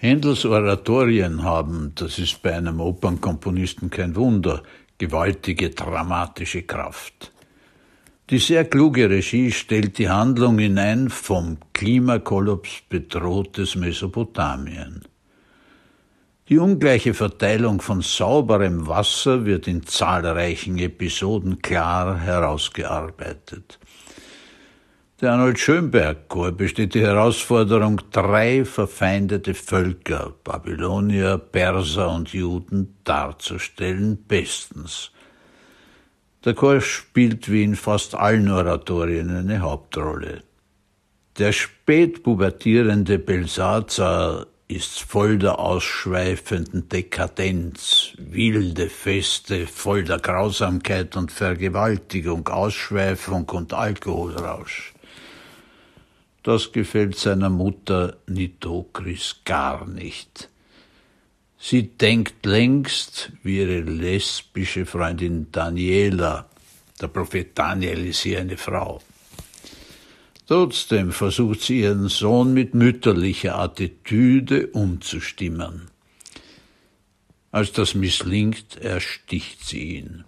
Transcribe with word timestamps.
Händels 0.00 0.44
Oratorien 0.44 1.42
haben, 1.42 1.90
das 1.96 2.20
ist 2.20 2.40
bei 2.40 2.54
einem 2.54 2.80
Opernkomponisten 2.80 3.90
kein 3.90 4.14
Wunder, 4.14 4.62
gewaltige 4.96 5.70
dramatische 5.70 6.62
Kraft. 6.62 7.32
Die 8.30 8.38
sehr 8.38 8.64
kluge 8.64 9.10
Regie 9.10 9.50
stellt 9.50 9.98
die 9.98 10.08
Handlung 10.08 10.60
in 10.60 10.78
ein 10.78 11.10
vom 11.10 11.58
Klimakollaps 11.72 12.82
bedrohtes 12.88 13.74
Mesopotamien. 13.74 15.02
Die 16.48 16.58
ungleiche 16.58 17.12
Verteilung 17.12 17.80
von 17.80 18.00
sauberem 18.00 18.86
Wasser 18.86 19.46
wird 19.46 19.66
in 19.66 19.84
zahlreichen 19.84 20.78
Episoden 20.78 21.60
klar 21.60 22.20
herausgearbeitet. 22.20 23.80
Der 25.20 25.32
Arnold 25.32 25.58
Schönberg 25.58 26.28
Chor 26.28 26.52
besteht 26.52 26.94
die 26.94 27.00
Herausforderung, 27.00 28.00
drei 28.12 28.64
verfeindete 28.64 29.52
Völker, 29.52 30.32
Babylonier, 30.44 31.38
Perser 31.38 32.12
und 32.12 32.32
Juden, 32.32 32.94
darzustellen 33.02 34.24
bestens. 34.28 35.10
Der 36.44 36.54
Chor 36.54 36.80
spielt 36.80 37.50
wie 37.50 37.64
in 37.64 37.74
fast 37.74 38.14
allen 38.14 38.48
Oratorien 38.48 39.36
eine 39.36 39.58
Hauptrolle. 39.58 40.44
Der 41.36 41.50
spätpubertierende 41.50 43.18
Belsazar 43.18 44.46
ist 44.68 45.00
voll 45.00 45.38
der 45.38 45.58
ausschweifenden 45.58 46.88
Dekadenz, 46.88 48.12
wilde 48.18 48.88
Feste, 48.88 49.66
voll 49.66 50.04
der 50.04 50.20
Grausamkeit 50.20 51.16
und 51.16 51.32
Vergewaltigung, 51.32 52.46
Ausschweifung 52.46 53.48
und 53.48 53.74
Alkoholrausch. 53.74 54.94
Das 56.42 56.72
gefällt 56.72 57.16
seiner 57.16 57.50
Mutter 57.50 58.16
Nitokris 58.26 59.40
gar 59.44 59.86
nicht. 59.86 60.48
Sie 61.58 61.88
denkt 61.88 62.46
längst 62.46 63.32
wie 63.42 63.58
ihre 63.58 63.80
lesbische 63.80 64.86
Freundin 64.86 65.50
Daniela. 65.50 66.48
Der 67.00 67.08
Prophet 67.08 67.58
Daniel 67.58 68.06
ist 68.06 68.20
hier 68.20 68.40
eine 68.40 68.56
Frau. 68.56 69.00
Trotzdem 70.46 71.12
versucht 71.12 71.60
sie 71.60 71.80
ihren 71.80 72.08
Sohn 72.08 72.54
mit 72.54 72.74
mütterlicher 72.74 73.58
Attitüde 73.58 74.68
umzustimmen. 74.68 75.90
Als 77.50 77.72
das 77.72 77.94
misslingt, 77.94 78.76
ersticht 78.80 79.66
sie 79.66 79.96
ihn. 79.98 80.24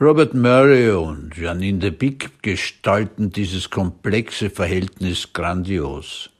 Robert 0.00 0.34
Murray 0.34 0.90
und 0.90 1.36
Janine 1.36 1.78
de 1.78 1.92
Pic 1.92 2.42
gestalten 2.42 3.30
dieses 3.30 3.70
komplexe 3.70 4.50
Verhältnis 4.50 5.32
grandios. 5.32 6.30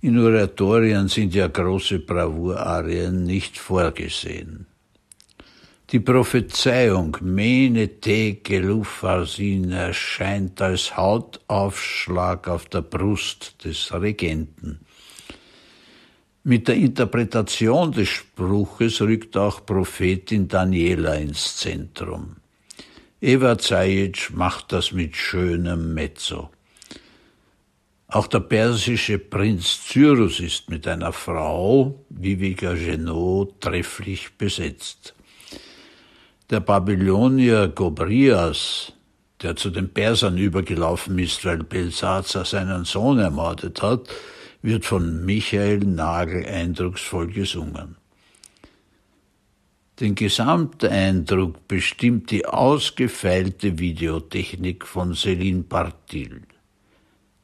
In 0.00 0.18
Oratorien 0.18 1.06
sind 1.06 1.36
ja 1.36 1.46
große 1.46 2.00
Bravourarien 2.00 3.22
nicht 3.22 3.58
vorgesehen. 3.58 4.66
Die 5.90 6.00
Prophezeiung 6.00 7.16
Mene 7.20 8.00
te 8.00 8.34
Geluffarsin 8.42 9.70
erscheint 9.70 10.60
als 10.60 10.96
Hautaufschlag 10.96 12.48
auf 12.48 12.66
der 12.66 12.82
Brust 12.82 13.64
des 13.64 13.92
Regenten. 13.92 14.80
Mit 16.42 16.66
der 16.66 16.74
Interpretation 16.74 17.92
des 17.92 18.08
Spruches 18.08 19.00
rückt 19.00 19.36
auch 19.36 19.64
Prophetin 19.64 20.48
Daniela 20.48 21.14
ins 21.14 21.56
Zentrum. 21.56 22.34
Eva 23.20 23.58
Zajic 23.58 24.30
macht 24.32 24.70
das 24.70 24.92
mit 24.92 25.16
schönem 25.16 25.92
Mezzo. 25.92 26.50
Auch 28.06 28.28
der 28.28 28.38
persische 28.38 29.18
Prinz 29.18 29.88
Cyrus 29.88 30.38
ist 30.38 30.70
mit 30.70 30.86
einer 30.86 31.12
Frau, 31.12 32.04
Vivica 32.10 32.74
Genot, 32.74 33.60
trefflich 33.60 34.38
besetzt. 34.38 35.14
Der 36.48 36.60
Babylonier 36.60 37.66
Gobrias, 37.66 38.92
der 39.42 39.56
zu 39.56 39.70
den 39.70 39.92
Persern 39.92 40.38
übergelaufen 40.38 41.18
ist, 41.18 41.44
weil 41.44 41.64
Belsazar 41.64 42.44
seinen 42.44 42.84
Sohn 42.84 43.18
ermordet 43.18 43.82
hat, 43.82 44.08
wird 44.62 44.84
von 44.84 45.24
Michael 45.24 45.78
Nagel 45.78 46.46
eindrucksvoll 46.46 47.26
gesungen. 47.26 47.96
Den 50.00 50.14
Gesamteindruck 50.14 51.66
bestimmt 51.66 52.30
die 52.30 52.46
ausgefeilte 52.46 53.80
Videotechnik 53.80 54.86
von 54.86 55.14
Celine 55.14 55.64
Partil. 55.64 56.42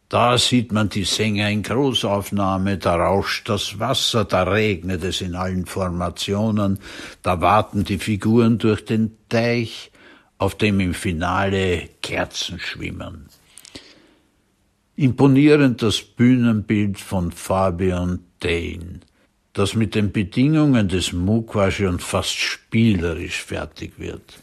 Da 0.08 0.38
sieht 0.38 0.70
man 0.70 0.88
die 0.88 1.02
Sänger 1.02 1.50
in 1.50 1.64
Großaufnahme, 1.64 2.78
da 2.78 2.94
rauscht 2.94 3.48
das 3.48 3.80
Wasser, 3.80 4.24
da 4.24 4.44
regnet 4.44 5.02
es 5.02 5.20
in 5.20 5.34
allen 5.34 5.66
Formationen, 5.66 6.78
da 7.22 7.40
warten 7.40 7.82
die 7.82 7.98
Figuren 7.98 8.58
durch 8.58 8.84
den 8.84 9.16
Teich, 9.28 9.90
auf 10.38 10.54
dem 10.54 10.78
im 10.78 10.94
Finale 10.94 11.88
Kerzen 12.02 12.60
schwimmen. 12.60 13.26
Imponierend 14.94 15.82
das 15.82 16.02
Bühnenbild 16.02 17.00
von 17.00 17.32
Fabian 17.32 18.20
Dane 18.38 19.00
das 19.54 19.74
mit 19.74 19.94
den 19.94 20.12
Bedingungen 20.12 20.88
des 20.88 21.12
Mukwa 21.12 21.70
schon 21.70 22.00
fast 22.00 22.34
spielerisch 22.34 23.42
fertig 23.42 23.98
wird. 23.98 24.34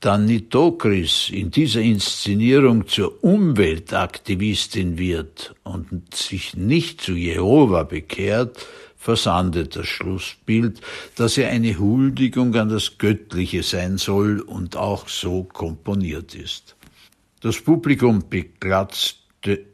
Da 0.00 0.18
Nitokris 0.18 1.30
in 1.30 1.52
dieser 1.52 1.80
Inszenierung 1.80 2.88
zur 2.88 3.22
Umweltaktivistin 3.22 4.98
wird 4.98 5.54
und 5.62 6.12
sich 6.12 6.56
nicht 6.56 7.02
zu 7.02 7.12
Jehova 7.12 7.84
bekehrt, 7.84 8.66
versandet 8.96 9.76
das 9.76 9.86
Schlussbild, 9.86 10.80
dass 11.14 11.38
er 11.38 11.50
eine 11.50 11.78
Huldigung 11.78 12.54
an 12.56 12.68
das 12.68 12.98
Göttliche 12.98 13.62
sein 13.62 13.98
soll 13.98 14.40
und 14.40 14.76
auch 14.76 15.08
so 15.08 15.44
komponiert 15.44 16.34
ist. 16.34 16.74
Das 17.40 17.60
Publikum 17.60 18.24
beklatzte 18.28 19.71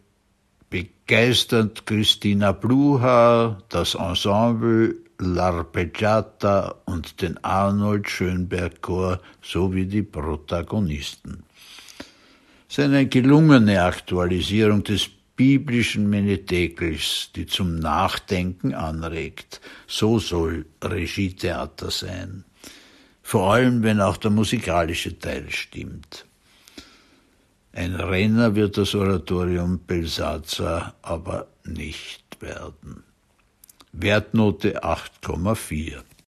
begeistert 0.71 1.87
Christina 1.87 2.53
Bluha, 2.53 3.59
das 3.69 3.95
Ensemble 3.95 4.97
L'Arpeggiata 5.19 6.77
und 6.85 7.21
den 7.23 7.43
Arnold 7.43 8.09
Schönberg 8.09 8.81
Chor 8.83 9.21
sowie 9.43 9.87
die 9.87 10.03
Protagonisten. 10.03 11.43
Seine 12.69 13.07
gelungene 13.07 13.83
Aktualisierung 13.83 14.85
des 14.85 15.11
biblischen 15.35 16.11
Menetekels, 16.11 17.31
die 17.35 17.47
zum 17.47 17.77
Nachdenken 17.77 18.75
anregt. 18.75 19.61
So 19.87 20.19
soll 20.19 20.67
Regietheater 20.85 21.91
sein. 21.91 22.45
Vor 23.23 23.53
allem, 23.53 23.83
wenn 23.83 24.01
auch 24.01 24.17
der 24.19 24.31
musikalische 24.31 25.19
Teil 25.19 25.51
stimmt. 25.51 26.28
Ein 27.73 27.95
Renner 27.95 28.55
wird 28.55 28.77
das 28.77 28.95
Oratorium 28.95 29.81
Belsazar 29.81 30.95
aber 31.03 31.49
nicht 31.65 32.41
werden. 32.41 33.05
Wertnote 33.93 34.83
8,4 34.83 36.03